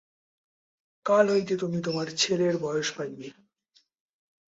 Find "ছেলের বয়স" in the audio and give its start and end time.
2.21-2.89